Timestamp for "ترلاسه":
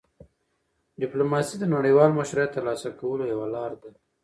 2.55-2.87